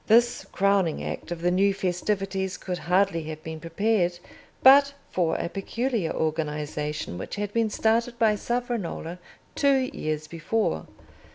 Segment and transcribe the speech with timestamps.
[0.07, 4.17] This crowning act of the new festivities could hardly have been prepared
[4.63, 9.19] but for a peculiar organisation which had been started by Savonarola
[9.53, 10.87] two years before.